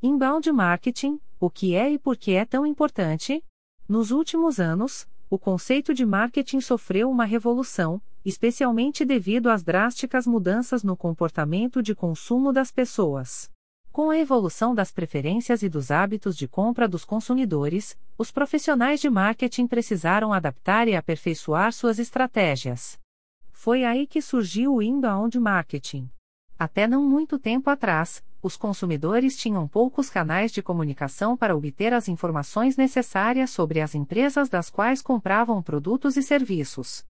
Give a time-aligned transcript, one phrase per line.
[0.00, 3.44] Inbound Marketing, o que é e por que é tão importante?
[3.88, 10.84] Nos últimos anos, o conceito de marketing sofreu uma revolução, especialmente devido às drásticas mudanças
[10.84, 13.50] no comportamento de consumo das pessoas.
[13.90, 19.10] Com a evolução das preferências e dos hábitos de compra dos consumidores, os profissionais de
[19.10, 23.00] marketing precisaram adaptar e aperfeiçoar suas estratégias.
[23.50, 26.08] Foi aí que surgiu o inbound marketing.
[26.56, 32.08] Até não muito tempo atrás, os consumidores tinham poucos canais de comunicação para obter as
[32.08, 37.04] informações necessárias sobre as empresas das quais compravam produtos e serviços.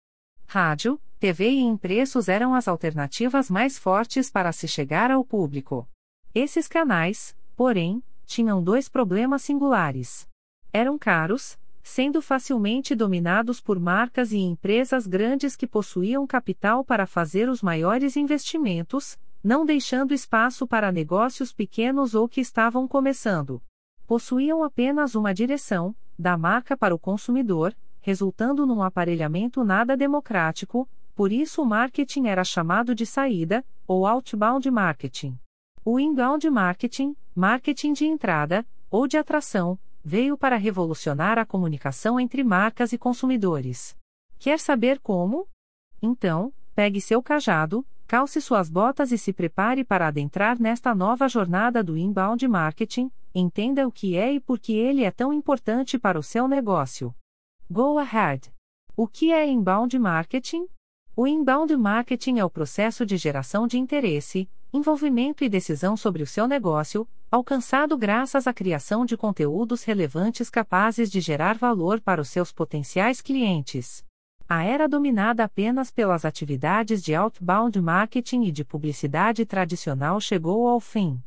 [0.47, 5.87] Rádio, TV e impressos eram as alternativas mais fortes para se chegar ao público.
[6.35, 10.27] Esses canais, porém, tinham dois problemas singulares.
[10.73, 17.49] Eram caros, sendo facilmente dominados por marcas e empresas grandes que possuíam capital para fazer
[17.49, 23.63] os maiores investimentos, não deixando espaço para negócios pequenos ou que estavam começando.
[24.07, 31.33] Possuíam apenas uma direção, da marca para o consumidor, resultando num aparelhamento nada democrático, por
[31.33, 35.39] isso o marketing era chamado de saída, ou outbound marketing.
[35.85, 42.43] O inbound marketing, marketing de entrada, ou de atração, veio para revolucionar a comunicação entre
[42.43, 43.97] marcas e consumidores.
[44.39, 45.49] Quer saber como?
[46.01, 51.83] Então, pegue seu cajado, calce suas botas e se prepare para adentrar nesta nova jornada
[51.83, 56.17] do inbound marketing, entenda o que é e por que ele é tão importante para
[56.17, 57.13] o seu negócio.
[57.69, 58.53] Go ahead!
[58.97, 60.69] O que é inbound marketing?
[61.17, 66.29] O inbound marketing é o processo de geração de interesse, envolvimento e decisão sobre o
[66.29, 72.29] seu negócio, alcançado graças à criação de conteúdos relevantes capazes de gerar valor para os
[72.29, 74.07] seus potenciais clientes.
[74.51, 80.81] A era dominada apenas pelas atividades de outbound marketing e de publicidade tradicional chegou ao
[80.81, 81.23] fim.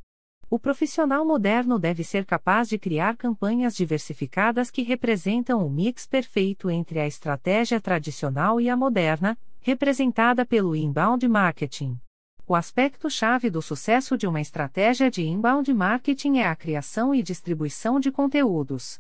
[0.50, 6.68] O profissional moderno deve ser capaz de criar campanhas diversificadas que representam o mix perfeito
[6.68, 12.00] entre a estratégia tradicional e a moderna, representada pelo inbound marketing.
[12.48, 18.00] O aspecto-chave do sucesso de uma estratégia de inbound marketing é a criação e distribuição
[18.00, 19.00] de conteúdos.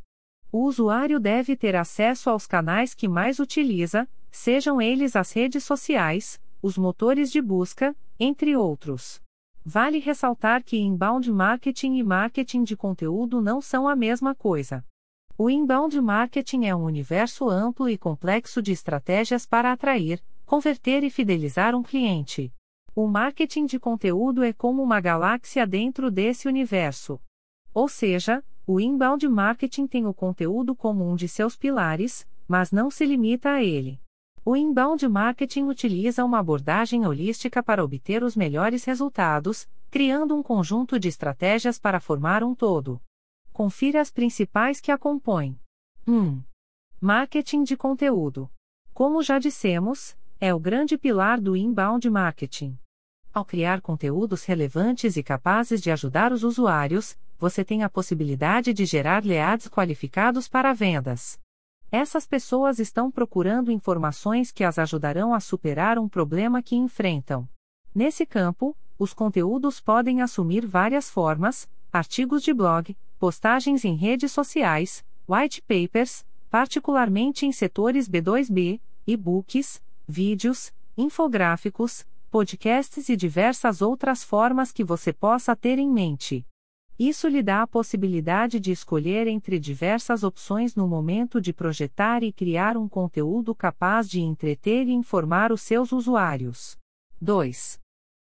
[0.53, 6.41] O usuário deve ter acesso aos canais que mais utiliza, sejam eles as redes sociais,
[6.61, 9.21] os motores de busca, entre outros.
[9.63, 14.83] Vale ressaltar que inbound marketing e marketing de conteúdo não são a mesma coisa.
[15.37, 21.09] O inbound marketing é um universo amplo e complexo de estratégias para atrair, converter e
[21.09, 22.53] fidelizar um cliente.
[22.95, 27.19] O marketing de conteúdo é como uma galáxia dentro desse universo.
[27.73, 32.91] Ou seja, o inbound marketing tem o conteúdo como um de seus pilares, mas não
[32.91, 33.99] se limita a ele.
[34.43, 40.99] O inbound marketing utiliza uma abordagem holística para obter os melhores resultados, criando um conjunto
[40.99, 42.99] de estratégias para formar um todo.
[43.53, 45.59] Confira as principais que a compõem.
[46.07, 46.41] 1.
[46.99, 48.49] Marketing de conteúdo.
[48.95, 52.79] Como já dissemos, é o grande pilar do inbound marketing.
[53.31, 58.85] Ao criar conteúdos relevantes e capazes de ajudar os usuários, você tem a possibilidade de
[58.85, 61.39] gerar leads qualificados para vendas.
[61.91, 67.49] Essas pessoas estão procurando informações que as ajudarão a superar um problema que enfrentam.
[67.93, 75.03] Nesse campo, os conteúdos podem assumir várias formas: artigos de blog, postagens em redes sociais,
[75.27, 84.85] white papers, particularmente em setores B2B, e-books, vídeos, infográficos, podcasts e diversas outras formas que
[84.85, 86.45] você possa ter em mente.
[86.97, 92.31] Isso lhe dá a possibilidade de escolher entre diversas opções no momento de projetar e
[92.31, 96.77] criar um conteúdo capaz de entreter e informar os seus usuários.
[97.19, 97.79] 2.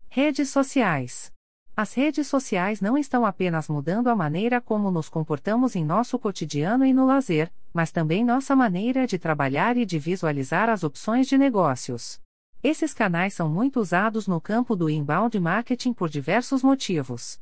[0.09, 1.33] Redes sociais.
[1.77, 6.85] As redes sociais não estão apenas mudando a maneira como nos comportamos em nosso cotidiano
[6.85, 11.39] e no lazer, mas também nossa maneira de trabalhar e de visualizar as opções de
[11.39, 12.21] negócios.
[12.63, 17.41] Esses canais são muito usados no campo do inbound marketing por diversos motivos.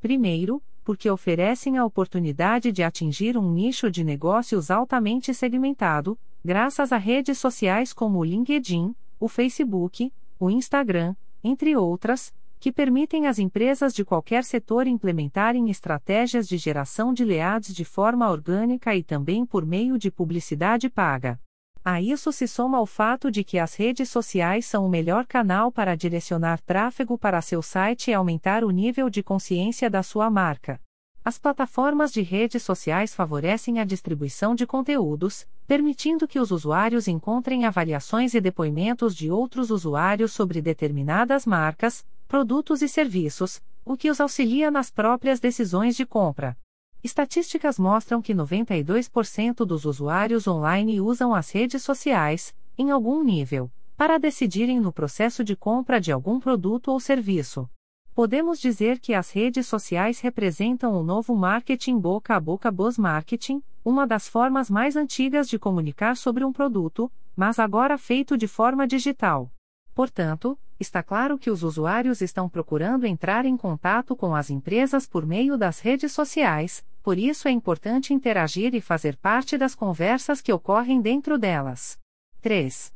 [0.00, 6.96] Primeiro, porque oferecem a oportunidade de atingir um nicho de negócios altamente segmentado, graças a
[6.96, 11.14] redes sociais como o LinkedIn, o Facebook, o Instagram,
[11.44, 17.74] entre outras, que permitem às empresas de qualquer setor implementarem estratégias de geração de leads
[17.74, 21.40] de forma orgânica e também por meio de publicidade paga.
[21.82, 25.72] A isso se soma o fato de que as redes sociais são o melhor canal
[25.72, 30.78] para direcionar tráfego para seu site e aumentar o nível de consciência da sua marca.
[31.24, 37.64] As plataformas de redes sociais favorecem a distribuição de conteúdos, permitindo que os usuários encontrem
[37.64, 44.20] avaliações e depoimentos de outros usuários sobre determinadas marcas, produtos e serviços, o que os
[44.20, 46.56] auxilia nas próprias decisões de compra.
[47.02, 54.18] Estatísticas mostram que 92% dos usuários online usam as redes sociais, em algum nível, para
[54.18, 57.68] decidirem no processo de compra de algum produto ou serviço.
[58.14, 63.62] Podemos dizer que as redes sociais representam o novo marketing boca a boca buzz marketing,
[63.82, 68.86] uma das formas mais antigas de comunicar sobre um produto, mas agora feito de forma
[68.86, 69.50] digital.
[69.94, 75.24] Portanto, está claro que os usuários estão procurando entrar em contato com as empresas por
[75.24, 80.52] meio das redes sociais, por isso é importante interagir e fazer parte das conversas que
[80.52, 81.98] ocorrem dentro delas.
[82.40, 82.92] 3.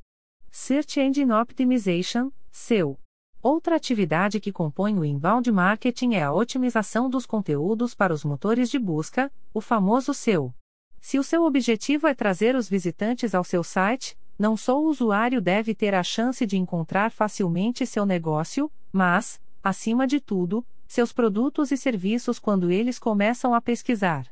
[0.51, 2.99] Search Engine Optimization, SEO.
[3.43, 8.71] Outra atividade que compõe o inbound marketing é a otimização dos conteúdos para os motores
[8.71, 10.55] de busca, o famoso SEO.
[11.01, 15.41] Se o seu objetivo é trazer os visitantes ao seu site, não só o usuário
[15.41, 21.71] deve ter a chance de encontrar facilmente seu negócio, mas, acima de tudo, seus produtos
[21.71, 24.27] e serviços quando eles começam a pesquisar.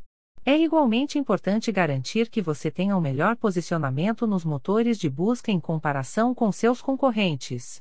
[0.45, 5.61] É igualmente importante garantir que você tenha um melhor posicionamento nos motores de busca em
[5.61, 7.81] comparação com seus concorrentes.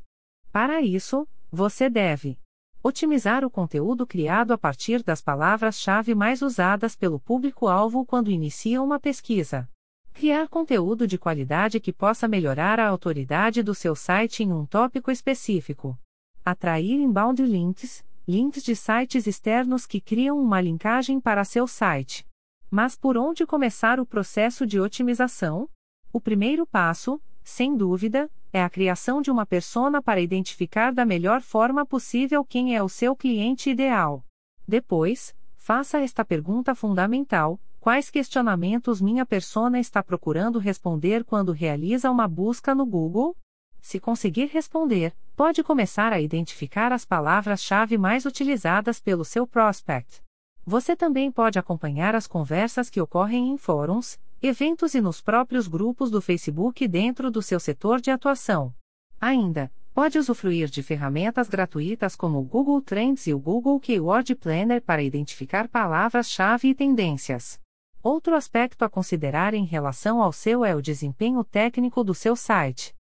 [0.51, 2.37] Para isso, você deve
[2.83, 8.99] otimizar o conteúdo criado a partir das palavras-chave mais usadas pelo público-alvo quando inicia uma
[8.99, 9.67] pesquisa.
[10.13, 15.09] Criar conteúdo de qualidade que possa melhorar a autoridade do seu site em um tópico
[15.09, 15.97] específico.
[16.43, 22.25] Atrair inbound links, links de sites externos que criam uma linkagem para seu site.
[22.69, 25.67] Mas por onde começar o processo de otimização?
[26.13, 31.41] O primeiro passo, sem dúvida, é a criação de uma persona para identificar da melhor
[31.41, 34.25] forma possível quem é o seu cliente ideal.
[34.67, 42.27] Depois, faça esta pergunta fundamental: Quais questionamentos minha persona está procurando responder quando realiza uma
[42.27, 43.35] busca no Google?
[43.81, 50.21] Se conseguir responder, pode começar a identificar as palavras-chave mais utilizadas pelo seu prospect.
[50.63, 56.11] Você também pode acompanhar as conversas que ocorrem em fóruns, eventos e nos próprios grupos
[56.11, 58.73] do Facebook dentro do seu setor de atuação.
[59.19, 64.81] Ainda, pode usufruir de ferramentas gratuitas como o Google Trends e o Google Keyword Planner
[64.81, 67.59] para identificar palavras-chave e tendências.
[68.03, 72.95] Outro aspecto a considerar em relação ao seu é o desempenho técnico do seu site.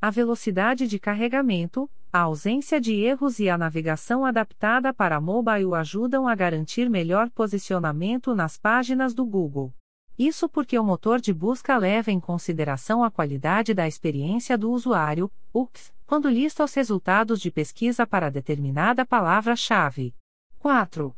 [0.00, 6.28] A velocidade de carregamento, a ausência de erros e a navegação adaptada para mobile ajudam
[6.28, 9.72] a garantir melhor posicionamento nas páginas do Google.
[10.18, 15.30] Isso porque o motor de busca leva em consideração a qualidade da experiência do usuário,
[15.52, 20.14] UX, quando lista os resultados de pesquisa para determinada palavra-chave.
[20.58, 21.14] 4.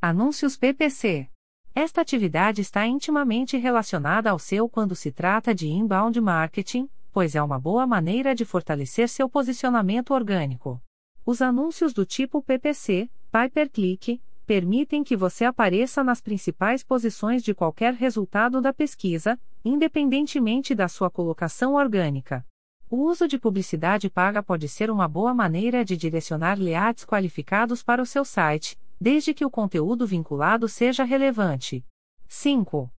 [0.00, 1.28] Anúncios PPC.
[1.74, 7.42] Esta atividade está intimamente relacionada ao seu quando se trata de inbound marketing, pois é
[7.42, 10.80] uma boa maneira de fortalecer seu posicionamento orgânico.
[11.24, 17.42] Os anúncios do tipo PPC, Pay per Click, permitem que você apareça nas principais posições
[17.42, 22.46] de qualquer resultado da pesquisa, independentemente da sua colocação orgânica.
[22.90, 28.00] O uso de publicidade paga pode ser uma boa maneira de direcionar leads qualificados para
[28.00, 31.84] o seu site, desde que o conteúdo vinculado seja relevante.
[32.26, 32.90] 5.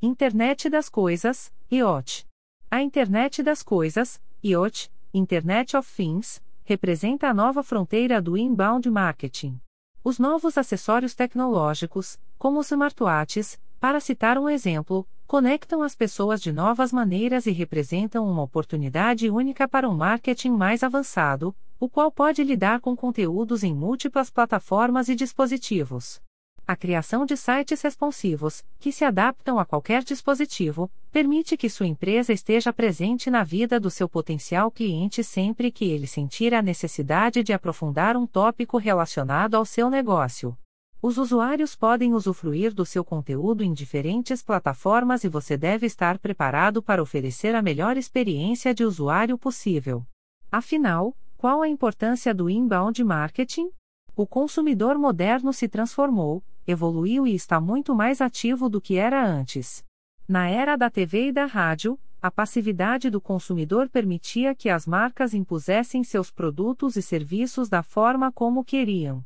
[0.00, 2.26] Internet das Coisas, IoT.
[2.74, 9.60] A Internet das Coisas, IoT, Internet of Things, representa a nova fronteira do inbound marketing.
[10.02, 16.50] Os novos acessórios tecnológicos, como os smartwatches, para citar um exemplo, conectam as pessoas de
[16.50, 22.42] novas maneiras e representam uma oportunidade única para um marketing mais avançado, o qual pode
[22.42, 26.20] lidar com conteúdos em múltiplas plataformas e dispositivos.
[26.66, 32.32] A criação de sites responsivos, que se adaptam a qualquer dispositivo, permite que sua empresa
[32.32, 37.52] esteja presente na vida do seu potencial cliente sempre que ele sentir a necessidade de
[37.52, 40.58] aprofundar um tópico relacionado ao seu negócio.
[41.00, 46.82] Os usuários podem usufruir do seu conteúdo em diferentes plataformas e você deve estar preparado
[46.82, 50.04] para oferecer a melhor experiência de usuário possível.
[50.50, 53.70] Afinal, qual a importância do inbound marketing?
[54.16, 59.83] O consumidor moderno se transformou, evoluiu e está muito mais ativo do que era antes.
[60.26, 65.34] Na era da TV e da rádio, a passividade do consumidor permitia que as marcas
[65.34, 69.22] impusessem seus produtos e serviços da forma como queriam.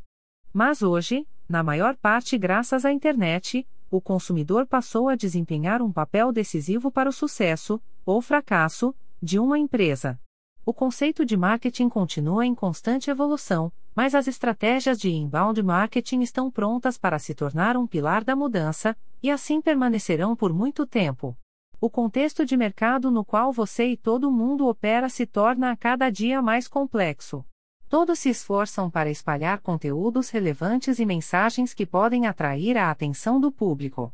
[0.52, 6.33] Mas hoje, na maior parte graças à internet, o consumidor passou a desempenhar um papel
[6.33, 10.19] decisivo para o sucesso, ou fracasso, de uma empresa.
[10.67, 16.50] O conceito de marketing continua em constante evolução, mas as estratégias de inbound marketing estão
[16.50, 21.37] prontas para se tornar um pilar da mudança, e assim permanecerão por muito tempo.
[21.81, 26.11] O contexto de mercado no qual você e todo mundo opera se torna a cada
[26.11, 27.45] dia mais complexo.
[27.89, 33.51] Todos se esforçam para espalhar conteúdos relevantes e mensagens que podem atrair a atenção do
[33.51, 34.13] público.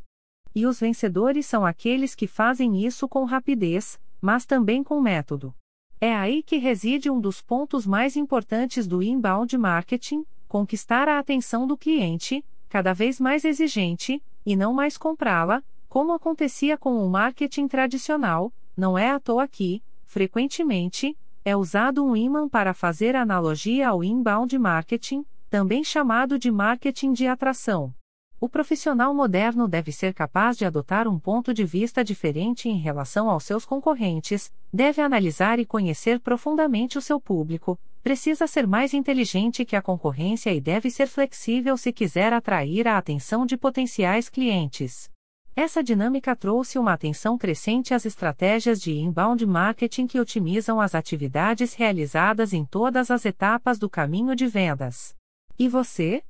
[0.53, 5.53] E os vencedores são aqueles que fazem isso com rapidez, mas também com método.
[5.99, 11.65] É aí que reside um dos pontos mais importantes do inbound marketing: conquistar a atenção
[11.65, 17.67] do cliente, cada vez mais exigente, e não mais comprá-la, como acontecia com o marketing
[17.67, 18.51] tradicional.
[18.75, 24.57] Não é à toa que, frequentemente, é usado um imã para fazer analogia ao inbound
[24.57, 27.93] marketing, também chamado de marketing de atração.
[28.39, 33.29] O profissional moderno deve ser capaz de adotar um ponto de vista diferente em relação
[33.29, 39.65] aos seus concorrentes, deve analisar e conhecer profundamente o seu público, precisa ser mais inteligente
[39.65, 45.09] que a concorrência e deve ser flexível se quiser atrair a atenção de potenciais clientes.
[45.55, 51.73] Essa dinâmica trouxe uma atenção crescente às estratégias de inbound marketing que otimizam as atividades
[51.73, 55.15] realizadas em todas as etapas do caminho de vendas.
[55.57, 56.23] E você?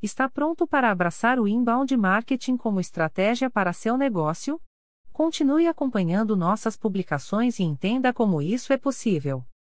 [0.00, 4.58] Está pronto para abraçar o inbound marketing como estratégia para seu negócio?
[5.12, 9.44] Continue acompanhando nossas publicações e entenda como isso é possível.